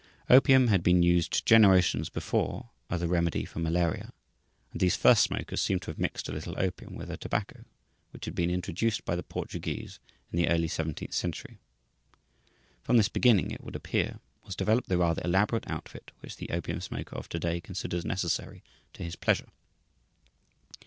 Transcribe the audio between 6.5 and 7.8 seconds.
opium with their tobacco,